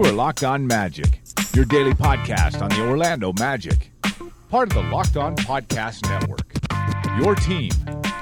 [0.00, 1.20] You are Locked On Magic,
[1.52, 3.90] your daily podcast on the Orlando Magic,
[4.48, 6.54] part of the Locked On Podcast Network.
[7.22, 7.70] Your team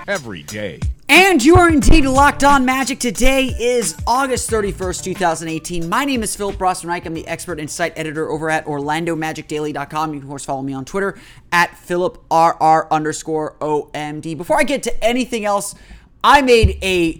[0.08, 0.80] every day.
[1.08, 2.98] And you are indeed locked on magic.
[2.98, 5.88] Today is August 31st, 2018.
[5.88, 7.06] My name is Philip Rossman-Reich.
[7.06, 10.14] I'm the expert and site editor over at OrlandoMagicDaily.com.
[10.14, 11.16] You can, of course, follow me on Twitter
[11.52, 14.36] at PhilipRR underscore OMD.
[14.36, 15.76] Before I get to anything else,
[16.24, 17.12] I made a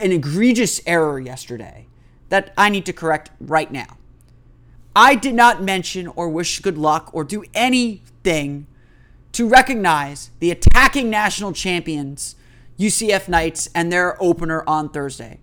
[0.00, 1.86] an egregious error yesterday
[2.34, 3.96] that I need to correct right now.
[4.96, 8.66] I did not mention or wish good luck or do anything
[9.30, 12.34] to recognize the attacking national champions,
[12.76, 15.38] UCF Knights, and their opener on Thursday.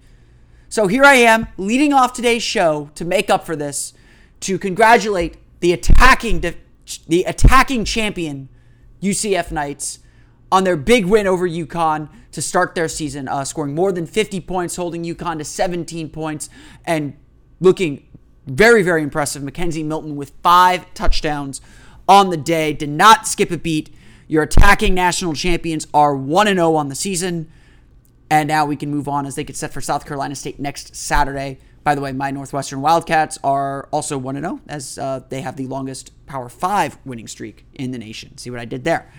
[0.67, 3.93] So here I am, leading off today's show to make up for this,
[4.41, 6.41] to congratulate the attacking
[7.07, 8.49] the attacking champion
[9.01, 9.99] UCF Knights
[10.51, 14.39] on their big win over UConn to start their season, uh, scoring more than 50
[14.41, 16.49] points, holding UConn to 17 points,
[16.85, 17.15] and
[17.59, 18.07] looking
[18.45, 19.43] very, very impressive.
[19.43, 21.61] McKenzie Milton with five touchdowns
[22.07, 23.95] on the day, did not skip a beat.
[24.27, 27.51] Your attacking national champions are 1 0 on the season.
[28.29, 30.95] And now we can move on as they get set for South Carolina State next
[30.95, 31.59] Saturday.
[31.83, 35.67] By the way, my Northwestern Wildcats are also 1 0 as uh, they have the
[35.67, 38.37] longest Power 5 winning streak in the nation.
[38.37, 39.11] See what I did there?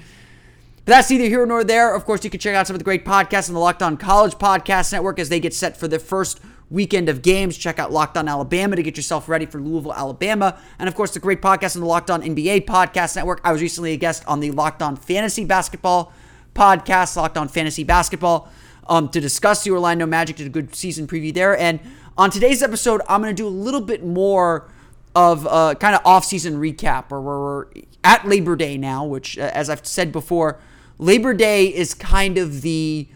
[0.84, 1.94] But that's neither here nor there.
[1.94, 3.97] Of course, you can check out some of the great podcasts on the Locked On
[3.97, 7.56] College Podcast Network as they get set for their first weekend of games.
[7.56, 10.58] Check out Locked On Alabama to get yourself ready for Louisville, Alabama.
[10.80, 13.41] And of course, the great podcast on the Locked On NBA Podcast Network.
[13.44, 16.12] I was recently a guest on the Locked On Fantasy Basketball
[16.53, 18.50] Podcast, Locked On Fantasy Basketball,
[18.88, 20.34] um, to discuss the Orlando Magic.
[20.34, 21.56] Did a good season preview there.
[21.56, 21.78] And
[22.19, 24.69] on today's episode, I'm going to do a little bit more
[25.14, 27.66] of a kind of off-season recap, where we're
[28.03, 30.58] at Labor Day now, which, uh, as I've said before,
[30.98, 33.08] Labor Day is kind of the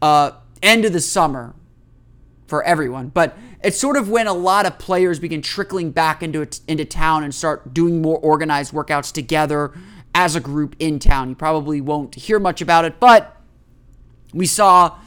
[0.00, 0.32] uh,
[0.62, 1.54] end of the summer
[2.46, 3.08] for everyone.
[3.08, 7.24] But it's sort of when a lot of players begin trickling back into into town
[7.24, 9.72] and start doing more organized workouts together
[10.14, 11.30] as a group in town.
[11.30, 13.40] You probably won't hear much about it, but
[14.32, 14.98] we saw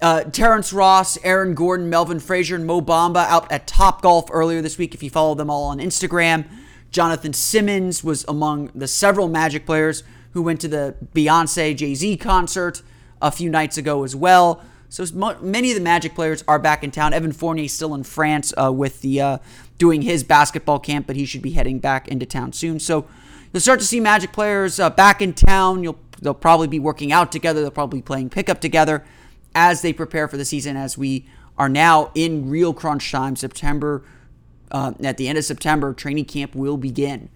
[0.00, 4.60] uh, Terrence Ross, Aaron Gordon, Melvin Frazier, and Mo Bamba out at Top Golf earlier
[4.60, 4.94] this week.
[4.94, 6.46] If you follow them all on Instagram,
[6.90, 12.16] Jonathan Simmons was among the several Magic players who went to the Beyonce Jay Z
[12.16, 12.82] concert
[13.20, 14.62] a few nights ago as well.
[14.88, 15.06] So
[15.40, 17.14] many of the Magic players are back in town.
[17.14, 19.38] Evan Fournier is still in France uh, with the uh,
[19.78, 22.78] doing his basketball camp, but he should be heading back into town soon.
[22.78, 23.06] So
[23.52, 25.82] you'll start to see Magic players uh, back in town.
[25.82, 27.62] You'll they'll probably be working out together.
[27.62, 29.02] They'll probably be playing pickup together
[29.54, 30.76] as they prepare for the season.
[30.76, 31.26] As we
[31.56, 34.04] are now in real crunch time, September.
[34.70, 37.28] Uh, at the end of September, training camp will begin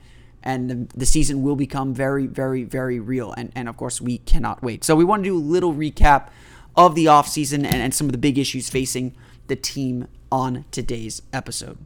[0.46, 3.32] and the, the, season will become very, very, very real.
[3.32, 4.84] And, and of course, we cannot wait.
[4.84, 6.28] So, we want to do a little recap
[6.76, 9.14] of the offseason and, and some of the big issues facing
[9.48, 11.78] the team on today's episode.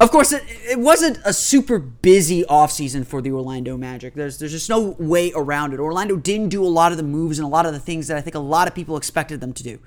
[0.00, 4.14] Of course, it, it wasn't a super busy offseason for the Orlando Magic.
[4.14, 5.80] There's there's just no way around it.
[5.80, 8.16] Orlando didn't do a lot of the moves and a lot of the things that
[8.16, 9.80] I think a lot of people expected them to do.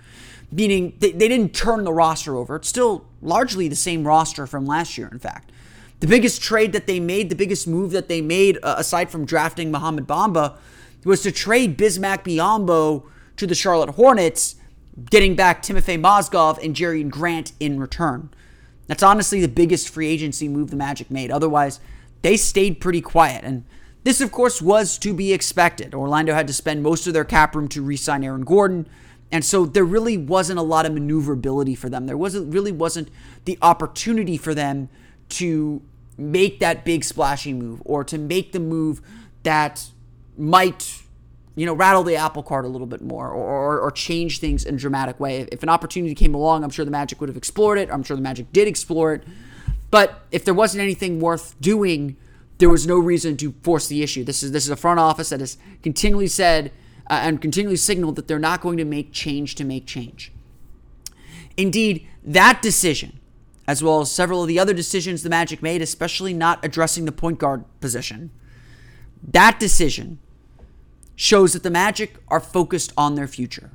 [0.52, 2.58] Meaning they, they didn't turn the roster over.
[2.58, 5.54] It's still largely the same roster from last year, in fact.
[6.02, 9.24] The biggest trade that they made, the biggest move that they made, uh, aside from
[9.24, 10.56] drafting Mohamed Bamba,
[11.06, 13.04] was to trade Bismack Biyombo
[13.38, 14.56] to the Charlotte Hornets,
[15.12, 18.32] getting back Timofey Mozgov and Jerian Grant in return.
[18.88, 21.30] That's honestly the biggest free agency move the Magic made.
[21.30, 21.80] Otherwise,
[22.24, 23.44] they stayed pretty quiet.
[23.44, 23.64] And
[24.04, 25.94] this, of course, was to be expected.
[25.94, 28.88] Orlando had to spend most of their cap room to re sign Aaron Gordon.
[29.32, 32.08] And so there really wasn't a lot of maneuverability for them.
[32.08, 33.10] There wasn't really wasn't
[33.46, 34.90] the opportunity for them
[35.30, 35.82] to
[36.18, 39.02] make that big splashy move or to make the move
[39.44, 39.90] that
[40.38, 41.02] might
[41.56, 44.76] you know, rattle the apple cart a little bit more or, or, change things in
[44.76, 45.48] a dramatic way.
[45.52, 47.92] If an opportunity came along, I'm sure the Magic would have explored it.
[47.92, 49.24] I'm sure the Magic did explore it.
[49.92, 52.16] But if there wasn't anything worth doing,
[52.60, 54.24] there was no reason to force the issue.
[54.24, 56.72] This is this is a front office that has continually said
[57.10, 60.32] uh, and continually signaled that they're not going to make change to make change.
[61.58, 63.20] Indeed, that decision,
[63.72, 67.12] as well as several of the other decisions the Magic made, especially not addressing the
[67.14, 68.30] point guard position,
[69.24, 70.20] that decision
[71.16, 73.72] shows that the Magic are focused on their future.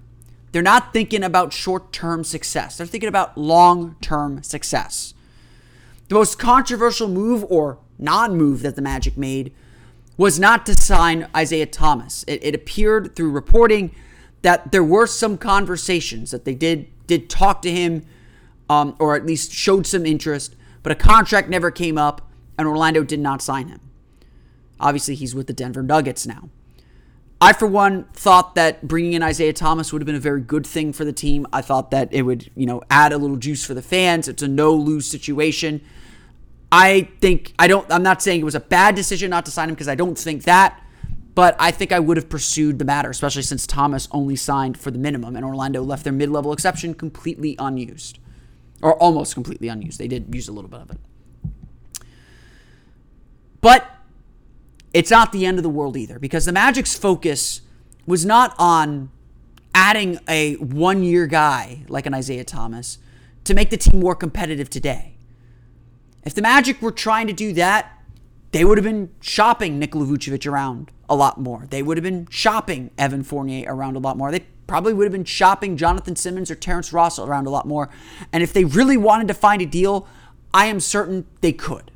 [0.53, 5.15] They're not thinking about short term success, they're thinking about long term success.
[6.09, 9.55] The most controversial move or non move that the Magic made
[10.19, 12.23] was not to sign Isaiah Thomas.
[12.29, 13.95] It, it, appeared through reporting
[14.43, 18.05] that there were some conversations that they did did talk to him,
[18.69, 23.03] um, or at least showed some interest, but a contract never came up, and Orlando
[23.03, 23.81] did not sign him.
[24.79, 26.49] Obviously, he's with the Denver Nuggets now.
[27.41, 30.67] I, for one, thought that bringing in Isaiah Thomas would have been a very good
[30.67, 31.47] thing for the team.
[31.53, 34.27] I thought that it would, you know, add a little juice for the fans.
[34.27, 35.83] It's a no lose situation.
[36.73, 39.69] I think, I don't, I'm not saying it was a bad decision not to sign
[39.69, 40.83] him because I don't think that,
[41.35, 44.91] but I think I would have pursued the matter, especially since Thomas only signed for
[44.91, 48.19] the minimum and Orlando left their mid level exception completely unused
[48.83, 49.99] or almost completely unused.
[49.99, 50.99] They did use a little bit of it.
[53.61, 53.91] But
[54.93, 57.63] it's not the end of the world either because the Magic's focus
[58.07, 59.11] was not on
[59.75, 62.99] adding a one year guy like an Isaiah Thomas
[63.45, 65.17] to make the team more competitive today.
[66.25, 67.93] If the Magic were trying to do that,
[68.53, 71.67] they would have been shopping Nikola Vucevic around a lot more.
[71.69, 74.31] They would have been shopping Evan Fournier around a lot more.
[74.31, 77.89] They probably would have been shopping Jonathan Simmons or Terrence Ross around a lot more.
[78.33, 80.09] And if they really wanted to find a deal,
[80.53, 81.91] I am certain they could.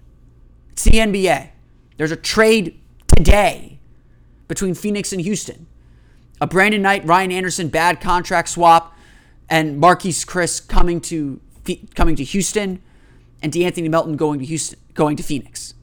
[0.72, 1.50] It's the NBA.
[1.96, 3.78] There's a trade today
[4.48, 5.66] between Phoenix and Houston.
[6.40, 8.96] A Brandon Knight, Ryan Anderson bad contract swap,
[9.48, 11.40] and Marquese Chriss coming to
[11.94, 12.80] coming to Houston,
[13.42, 15.74] and De'Anthony Melton going to Houston, going to Phoenix.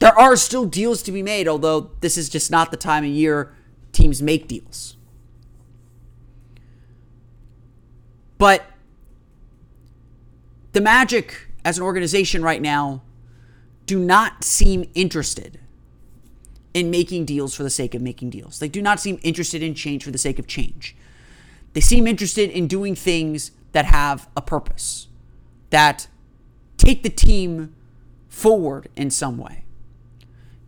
[0.00, 3.10] There are still deals to be made, although this is just not the time of
[3.10, 3.54] year
[3.92, 4.96] teams make deals.
[8.44, 8.66] But
[10.72, 13.00] the Magic, as an organization right now,
[13.86, 15.60] do not seem interested
[16.74, 18.58] in making deals for the sake of making deals.
[18.58, 20.94] They do not seem interested in change for the sake of change.
[21.72, 25.08] They seem interested in doing things that have a purpose,
[25.70, 26.06] that
[26.76, 27.74] take the team
[28.28, 29.64] forward in some way.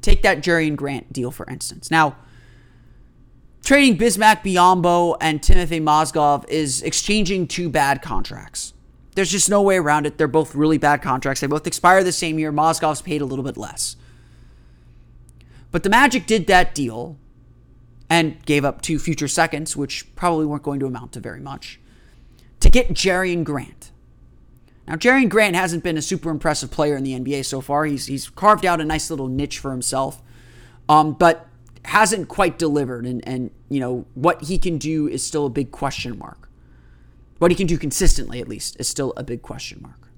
[0.00, 1.90] Take that Jerian Grant deal, for instance.
[1.90, 2.16] Now,
[3.66, 8.72] trading Bismack Biyombo and Timothy Mozgov is exchanging two bad contracts.
[9.16, 10.18] There's just no way around it.
[10.18, 11.40] They're both really bad contracts.
[11.40, 12.52] They both expire the same year.
[12.52, 13.96] Mozgov's paid a little bit less.
[15.72, 17.16] But the Magic did that deal
[18.08, 21.80] and gave up two future seconds, which probably weren't going to amount to very much,
[22.60, 23.90] to get Jerian Grant.
[24.86, 27.84] Now, Jerian Grant hasn't been a super impressive player in the NBA so far.
[27.84, 30.22] He's, he's carved out a nice little niche for himself,
[30.88, 31.45] um, but
[31.86, 33.06] hasn't quite delivered.
[33.06, 36.50] And, and, you know, what he can do is still a big question mark.
[37.38, 40.08] What he can do consistently, at least, is still a big question mark.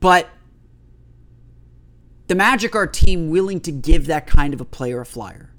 [0.00, 0.30] But
[2.28, 5.52] the Magic are a team willing to give that kind of a player a flyer.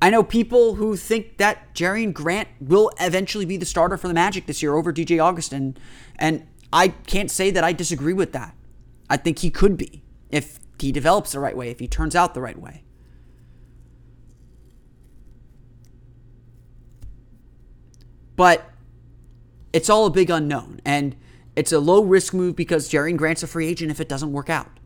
[0.00, 4.14] I know people who think that Jerian Grant will eventually be the starter for the
[4.14, 5.76] Magic this year over DJ Augustin,
[6.16, 8.54] and I can't say that I disagree with that.
[9.10, 10.03] I think he could be
[10.34, 12.82] if he develops the right way, if he turns out the right way.
[18.36, 18.68] But
[19.72, 20.80] it's all a big unknown.
[20.84, 21.14] And
[21.54, 24.50] it's a low risk move because Jerian Grant's a free agent if it doesn't work
[24.50, 24.80] out.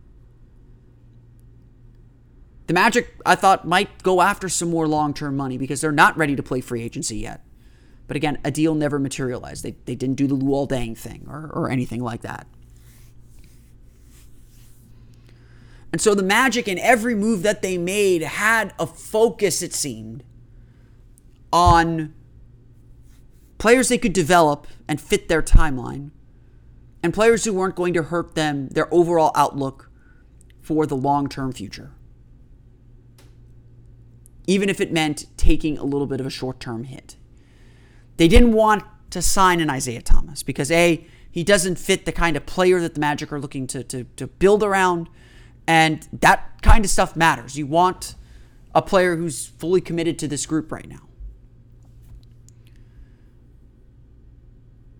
[2.67, 6.19] The Magic, I thought, might go after some more long term money because they're not
[6.19, 7.43] ready to play free agency yet.
[8.07, 9.63] But again, a deal never materialized.
[9.65, 12.47] They, they didn't do the Luol Deng thing or, or anything like that.
[15.93, 20.23] And so the Magic in every move that they made had a focus, it seemed,
[21.53, 22.15] on
[23.57, 26.11] players they could develop and fit their timeline,
[27.03, 29.91] and players who weren't going to hurt them, their overall outlook
[30.61, 31.93] for the long term future.
[34.47, 37.17] Even if it meant taking a little bit of a short term hit.
[38.17, 42.37] They didn't want to sign an Isaiah Thomas because, A, he doesn't fit the kind
[42.37, 45.09] of player that the Magic are looking to, to, to build around,
[45.69, 47.57] and that kind of stuff matters.
[47.57, 48.17] You want
[48.75, 51.09] a player who's fully committed to this group right now.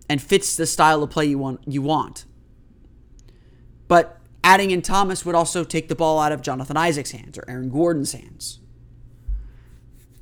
[0.09, 2.25] and fits the style of play you want you want.
[3.87, 7.45] But adding in Thomas would also take the ball out of Jonathan Isaac's hands or
[7.47, 8.59] Aaron Gordon's hands.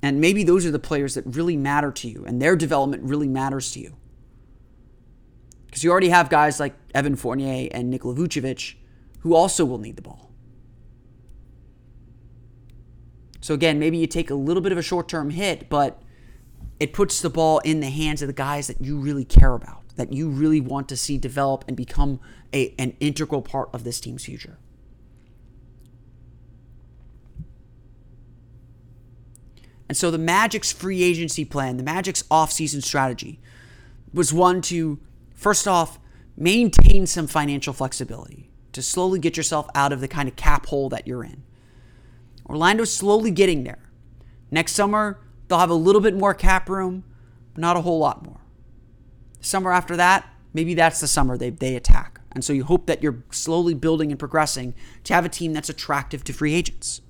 [0.02, 3.28] And maybe those are the players that really matter to you and their development really
[3.28, 3.96] matters to you.
[5.66, 8.76] Because you already have guys like Evan Fournier and Nikola Vucevic
[9.20, 10.27] who also will need the ball.
[13.48, 16.02] So again, maybe you take a little bit of a short-term hit, but
[16.82, 19.88] it puts the ball in the hands of the guys that you really care about,
[19.96, 22.20] that you really want to see develop and become
[22.54, 24.58] a, an integral part of this team's future.
[29.88, 33.40] And so the Magic's free agency plan, the Magic's offseason strategy
[34.14, 35.00] was one to,
[35.34, 36.00] first off,
[36.36, 40.90] maintain some financial flexibility, to slowly get yourself out of the kind of cap hole
[40.90, 41.44] that you're in.
[42.50, 43.90] Orlando's slowly getting there.
[44.50, 47.04] Next summer, They'll have a little bit more cap room,
[47.54, 48.42] but not a whole lot more.
[49.40, 53.02] Summer after that, maybe that's the summer they, they attack And so you hope that
[53.02, 54.74] you're slowly building and progressing
[55.06, 57.02] to have a team that's attractive to free agents.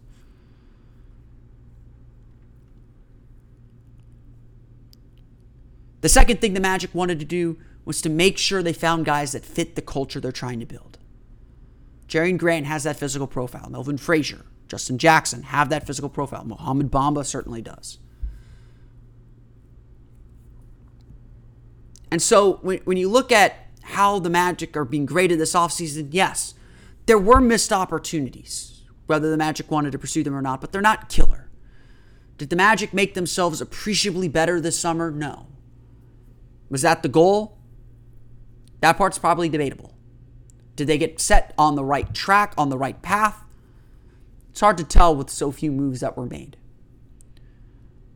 [6.01, 9.31] The second thing the Magic wanted to do was to make sure they found guys
[9.31, 10.99] that fit the culture they're trying to build.
[12.07, 13.69] Jerian Grant has that physical profile.
[13.69, 16.43] Melvin Frazier, Justin Jackson have that physical profile.
[16.43, 17.99] Mohamed Bamba certainly does.
[22.11, 26.09] And so when, when you look at how the Magic are being graded this offseason,
[26.11, 26.53] yes,
[27.05, 30.81] there were missed opportunities, whether the Magic wanted to pursue them or not, but they're
[30.81, 31.49] not killer.
[32.37, 35.09] Did the Magic make themselves appreciably better this summer?
[35.09, 35.47] No.
[36.69, 37.57] Was that the goal?
[38.81, 39.95] That part's probably debatable.
[40.75, 43.43] Did they get set on the right track, on the right path?
[44.57, 46.57] It's hard to tell with so few moves that were made.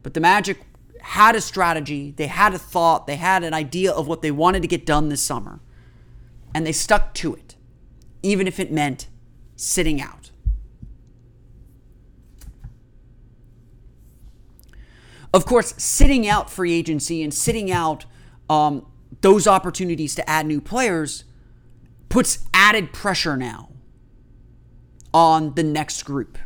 [0.01, 0.57] But the Magic
[0.99, 4.63] had a strategy, they had a thought, they had an idea of what they wanted
[4.63, 5.59] to get done this summer,
[6.55, 7.57] and they stuck to it,
[8.23, 9.07] even if it meant
[9.55, 10.31] sitting out.
[15.31, 18.05] Of course, sitting out free agency and sitting out
[18.49, 18.87] um,
[19.21, 21.23] those opportunities to add new players
[22.09, 23.70] puts added pressure now
[25.13, 26.37] on the next group.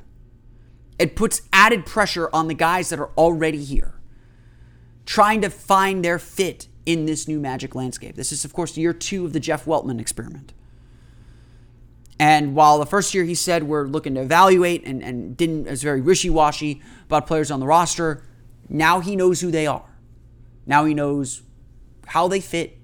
[0.98, 4.00] It puts added pressure on the guys that are already here,
[5.06, 8.16] trying to find their fit in this new magic landscape.
[8.16, 10.54] This is, of course, year two of the Jeff Weltman experiment.
[12.18, 15.84] And while the first year he said we're looking to evaluate and, and didn't was
[15.84, 18.24] very wishy-washy about players on the roster,
[18.70, 19.98] now he knows who they are.
[20.66, 21.42] Now he knows
[22.08, 22.78] how they fit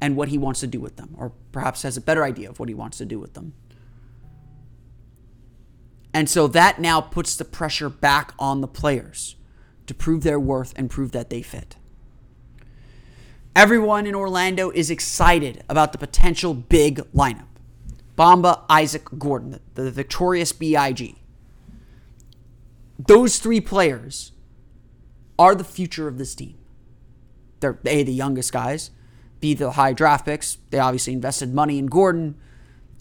[0.00, 2.60] and what he wants to do with them, or perhaps has a better idea of
[2.60, 3.54] what he wants to do with them.
[6.14, 9.36] And so that now puts the pressure back on the players
[9.86, 11.76] to prove their worth and prove that they fit.
[13.54, 17.46] Everyone in Orlando is excited about the potential big lineup
[18.16, 21.16] Bamba, Isaac, Gordon, the, the victorious BIG.
[22.98, 24.32] Those three players
[25.38, 26.56] are the future of this team.
[27.60, 28.90] They're A, the youngest guys,
[29.40, 30.58] B, the high draft picks.
[30.70, 32.36] They obviously invested money in Gordon,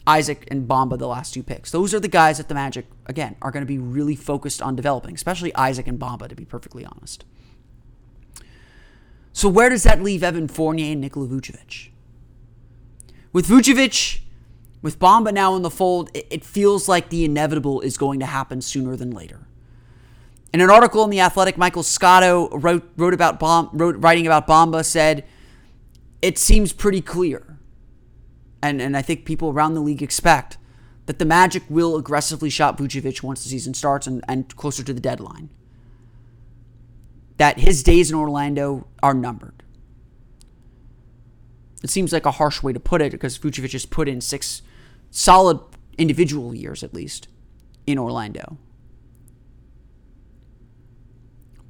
[0.08, 1.72] Isaac, and Bamba, the last two picks.
[1.72, 4.75] Those are the guys that the Magic, again, are going to be really focused on
[4.75, 7.24] developing, especially Isaac and Bamba, to be perfectly honest.
[9.34, 11.89] So, where does that leave Evan Fournier and Nikola Vucevic?
[13.31, 14.20] With Vucevic,
[14.81, 18.62] with Bamba now in the fold, it feels like the inevitable is going to happen
[18.62, 19.48] sooner than later.
[20.53, 24.48] In an article in the Athletic, Michael Scotto wrote wrote about Bom, wrote writing about
[24.48, 25.25] Bamba said
[26.22, 27.50] it seems pretty clear,
[28.62, 30.58] and and I think people around the league expect
[31.06, 34.94] that the Magic will aggressively shop Vucevic once the season starts and, and closer to
[34.94, 35.50] the deadline.
[37.38, 39.63] That his days in Orlando are numbered.
[41.84, 44.62] It seems like a harsh way to put it because Vucevic has put in six
[45.10, 45.60] solid
[45.98, 47.27] individual years at least
[47.88, 48.58] in Orlando.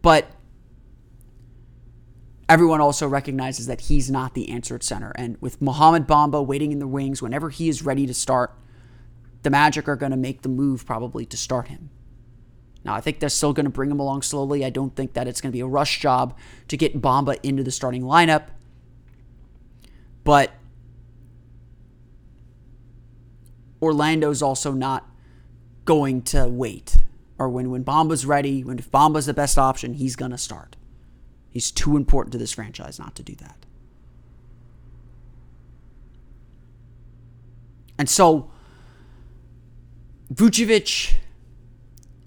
[0.02, 0.32] But
[2.52, 5.14] everyone also recognizes that he's not the answer at center.
[5.16, 8.54] And with Mohamed Bamba waiting in the wings, whenever he is ready to start,
[9.44, 11.90] the Magic are going to make the move probably to start him.
[12.84, 14.66] Now, I think they're still going to bring him along slowly.
[14.66, 17.64] I don't think that it's going to be a rush job to get Bamba into
[17.64, 18.48] the starting lineup.
[20.26, 20.52] But
[23.82, 25.10] Orlando's also not
[25.86, 26.98] going to wait
[27.40, 30.76] or when, when Bamba's ready, when if Bamba's the best option, he's going to start.
[31.52, 33.66] He's too important to this franchise not to do that.
[37.98, 38.50] And so
[40.34, 41.14] Vucevic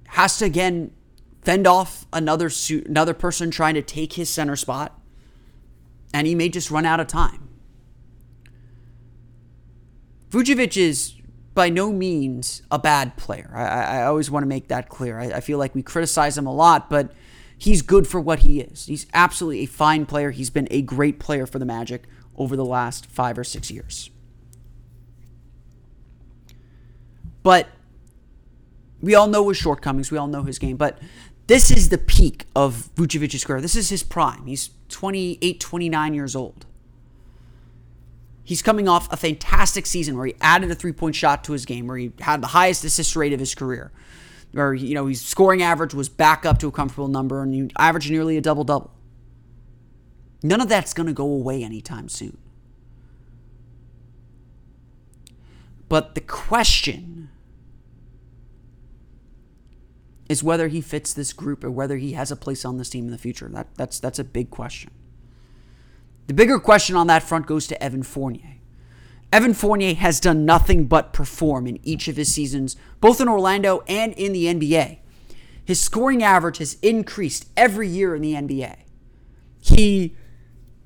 [0.09, 0.93] has to again
[1.43, 5.01] fend off another suit, another person trying to take his center spot,
[6.13, 7.49] and he may just run out of time.
[10.31, 11.15] Vucevic is
[11.55, 13.51] by no means a bad player.
[13.55, 15.19] I, I always want to make that clear.
[15.19, 17.13] I, I, feel like we criticize him a lot, but
[17.59, 18.87] he's good for what he is.
[18.87, 20.31] He's absolutely a fine player.
[20.31, 22.05] He's been a great player for the Magic
[22.37, 24.11] over the last five or six years.
[27.43, 27.69] But
[29.01, 30.11] we all know his shortcomings.
[30.11, 30.77] We all know his game.
[30.77, 30.99] But
[31.47, 33.61] this is the peak of Vucevic's career.
[33.61, 34.47] This is his prime.
[34.47, 36.67] He's 28, 29 years old.
[38.43, 41.65] He's coming off a fantastic season where he added a three point shot to his
[41.65, 43.91] game, where he had the highest assist rate of his career,
[44.55, 47.71] where you know his scoring average was back up to a comfortable number, and he
[47.79, 48.93] averaged nearly a double double.
[50.43, 52.37] None of that's going to go away anytime soon.
[55.89, 57.31] But the question
[60.29, 63.07] is whether he fits this group or whether he has a place on this team
[63.07, 63.49] in the future.
[63.49, 64.91] That, that's, that's a big question.
[66.27, 68.57] The bigger question on that front goes to Evan Fournier.
[69.35, 73.83] Evan Fournier has done nothing but perform in each of his seasons, both in Orlando
[73.89, 74.99] and in the NBA.
[75.65, 78.77] His scoring average has increased every year in the NBA.
[79.59, 80.15] He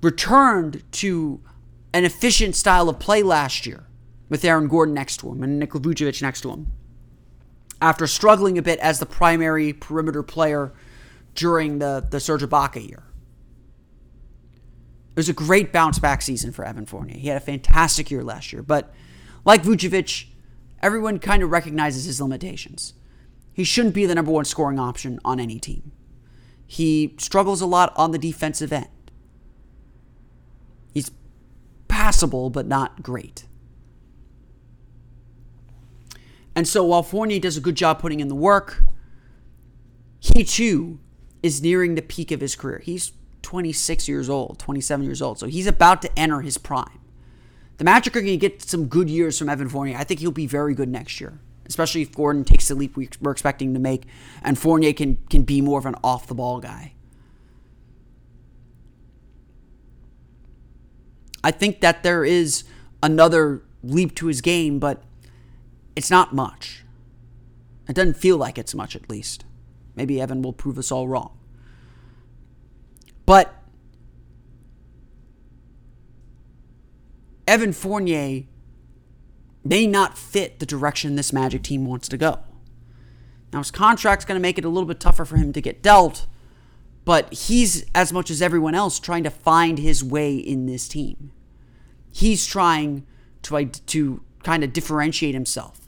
[0.01, 1.43] returned to
[1.93, 3.85] an efficient style of play last year
[4.31, 6.69] with Aaron Gordon next to him and Nikola Vucevic next to him.
[7.83, 10.73] After struggling a bit as the primary perimeter player
[11.35, 13.08] during the, the Serge Ibaka year.
[15.19, 17.19] It was a great bounce back season for Evan Fournier.
[17.19, 18.95] He had a fantastic year last year, but
[19.45, 20.27] like Vucevic,
[20.81, 22.95] everyone kind of recognizes his limitations.
[23.53, 25.91] He shouldn't be the number one scoring option on any team.
[26.69, 29.11] He struggles a lot on the defensive end.
[30.95, 31.11] He's
[31.89, 33.45] passable, but not great.
[36.55, 38.85] And so while Fournier does a good job putting in the work,
[40.21, 41.01] he too
[41.43, 42.81] is nearing the peak of his career.
[42.85, 43.11] He's
[43.43, 45.39] 26 years old, 27 years old.
[45.39, 47.01] So he's about to enter his prime.
[47.79, 49.97] The Magic are going to get some good years from Evan Fournier.
[49.97, 53.31] I think he'll be very good next year, especially if Gordon takes the leap we're
[53.31, 54.05] expecting to make
[54.43, 56.95] and Fournier can, can be more of an off the ball guy.
[61.45, 62.65] I think that there is
[63.01, 65.05] another leap to his game, but
[65.95, 66.85] it's not much.
[67.89, 69.45] It doesn't feel like it's much, at least.
[69.95, 71.38] Maybe Evan will prove us all wrong.
[73.29, 73.55] But
[77.47, 78.45] Evan Fournier
[79.63, 82.39] may not fit the direction this Magic team wants to go.
[83.53, 85.83] Now, his contract's going to make it a little bit tougher for him to get
[85.83, 86.25] dealt,
[87.05, 91.31] but he's, as much as everyone else, trying to find his way in this team.
[92.11, 93.07] He's trying
[93.43, 95.87] to, to kind of differentiate himself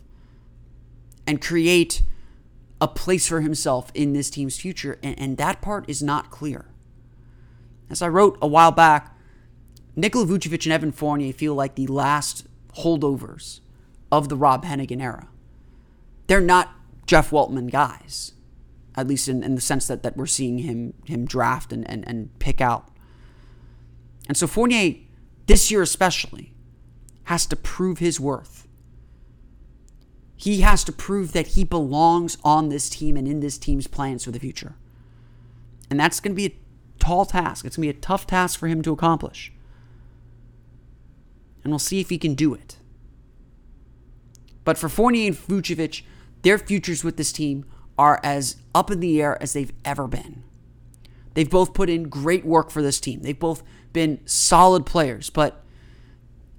[1.27, 2.03] and create
[2.83, 6.67] a place for himself in this team's future, and, and that part is not clear.
[7.91, 9.17] As I wrote a while back,
[9.97, 13.61] Nikola Vucevic and Evan Fournier feel like the last holdovers
[14.13, 15.29] of the Rob Hennigan era.
[16.29, 16.73] They're not
[17.07, 18.33] Jeff Weltman guys,
[18.95, 22.07] at least in, in the sense that, that we're seeing him him draft and, and,
[22.07, 22.89] and pick out.
[24.29, 24.95] And so Fournier,
[25.47, 26.55] this year especially,
[27.25, 28.69] has to prove his worth.
[30.37, 34.25] He has to prove that he belongs on this team and in this team's plans
[34.25, 34.77] for the future.
[35.91, 36.55] And that's going to be a
[37.01, 37.65] tall task.
[37.65, 39.53] It's going to be a tough task for him to accomplish.
[41.65, 42.77] And we'll see if he can do it.
[44.65, 46.03] But for Fournier and Vucevic,
[46.43, 47.65] their futures with this team
[47.99, 50.43] are as up in the air as they've ever been.
[51.35, 53.23] They've both put in great work for this team.
[53.23, 55.63] They've both been solid players, but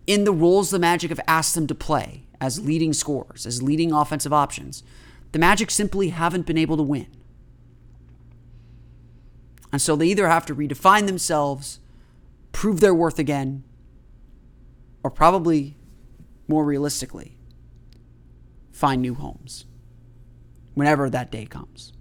[0.08, 3.91] in the roles the Magic have asked them to play as leading scorers, as leading
[3.91, 4.84] offensive options,
[5.32, 7.08] the Magic simply haven't been able to win.
[9.71, 11.79] And so they either have to redefine themselves,
[12.51, 13.63] prove their worth again,
[15.03, 15.77] or probably
[16.47, 17.38] more realistically,
[18.71, 19.65] find new homes
[20.73, 21.93] whenever that day comes.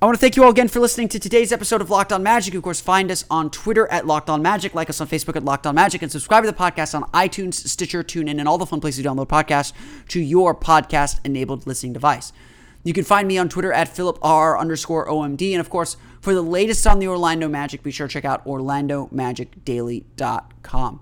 [0.00, 2.22] I want to thank you all again for listening to today's episode of Locked On
[2.22, 2.54] Magic.
[2.54, 5.44] Of course, find us on Twitter at Locked On Magic, like us on Facebook at
[5.44, 8.66] Locked On Magic, and subscribe to the podcast on iTunes, Stitcher, TuneIn, and all the
[8.66, 9.72] fun places you download podcasts
[10.06, 12.32] to your podcast-enabled listening device.
[12.88, 15.52] You can find me on Twitter at PhilipR underscore OMD.
[15.52, 18.46] And of course, for the latest on the Orlando Magic, be sure to check out
[18.46, 21.00] OrlandoMagicDaily.com.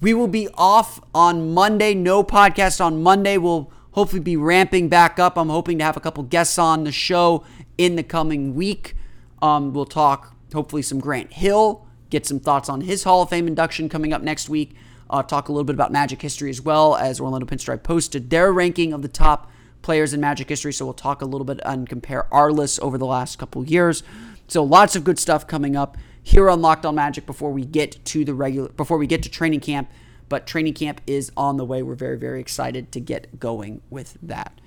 [0.00, 1.94] We will be off on Monday.
[1.94, 3.38] No podcast on Monday.
[3.38, 5.38] We'll hopefully be ramping back up.
[5.38, 7.44] I'm hoping to have a couple guests on the show
[7.78, 8.96] in the coming week.
[9.40, 13.46] Um, we'll talk hopefully some Grant Hill, get some thoughts on his Hall of Fame
[13.46, 14.74] induction coming up next week.
[15.08, 18.52] Uh, talk a little bit about Magic history as well, as Orlando Pinstriped Post their
[18.52, 19.48] ranking of the top
[19.82, 20.72] players in Magic history.
[20.72, 24.02] So we'll talk a little bit and compare our lists over the last couple years.
[24.48, 28.04] So lots of good stuff coming up here on Locked On Magic before we get
[28.06, 29.90] to the regular before we get to training camp.
[30.28, 31.82] But training camp is on the way.
[31.82, 34.60] We're very very excited to get going with that.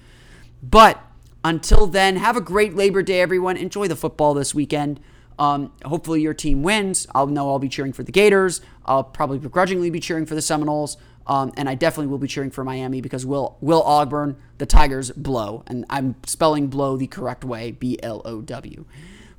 [0.62, 1.02] But
[1.44, 3.58] until then, have a great Labor Day, everyone.
[3.58, 5.00] Enjoy the football this weekend.
[5.38, 7.08] Um, hopefully your team wins.
[7.14, 8.62] I'll know I'll be cheering for the Gators.
[8.86, 10.96] I'll probably begrudgingly be cheering for the Seminoles.
[11.26, 15.10] Um, and I definitely will be cheering for Miami because Will Will Ogburn, the Tigers
[15.12, 18.86] blow, and I'm spelling blow the correct way, B L O W.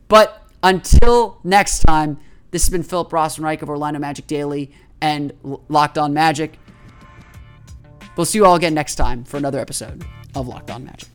[0.09, 2.19] But until next time,
[2.53, 5.33] this has been Philip Rossman-Reich of Orlando Magic Daily and
[5.69, 6.59] Locked On Magic.
[8.17, 11.09] We'll see you all again next time for another episode of Locked On Magic.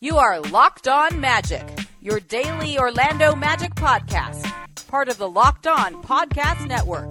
[0.00, 1.68] You are Locked On Magic,
[2.00, 4.50] your daily Orlando Magic podcast,
[4.86, 7.10] part of the Locked On Podcast Network